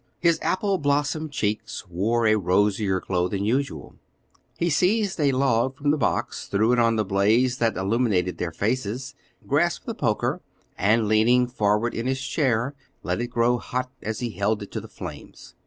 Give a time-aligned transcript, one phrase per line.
[0.17, 3.97] His apple blossom cheeks wore a rosier glow than usual.
[4.57, 8.51] He seized a log from the box, threw it on the blaze that illumined their
[8.51, 9.13] faces,
[9.45, 10.41] grasped the poker,
[10.75, 14.81] and leaning forward in his chair let it grow hot as he held it to
[14.81, 15.53] the flames.